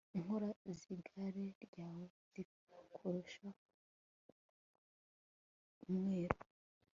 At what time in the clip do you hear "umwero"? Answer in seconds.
5.87-6.39